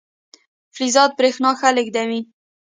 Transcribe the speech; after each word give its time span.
فلزات 0.75 1.11
برېښنا 1.19 1.51
ښه 1.59 1.69
لیږدوي. 1.77 2.21